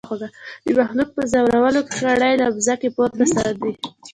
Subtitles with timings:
[0.67, 3.71] د مخلوق په زورولو کړي له مځکي پورته ساندي